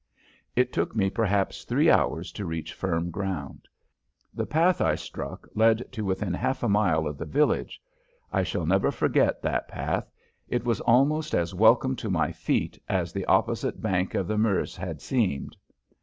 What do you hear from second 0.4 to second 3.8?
It took me perhaps three hours to reach firm ground.